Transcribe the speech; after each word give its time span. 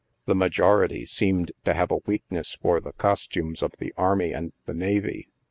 The 0.25 0.33
majority 0.33 1.05
seemed 1.05 1.51
to 1.63 1.75
have 1.75 1.91
a 1.91 1.97
weakness 2.07 2.57
for 2.59 2.79
the 2.81 2.91
costumes 2.93 3.61
of 3.61 3.73
the 3.77 3.93
army 3.95 4.33
and 4.33 4.51
the 4.65 4.73
navy. 4.73 5.29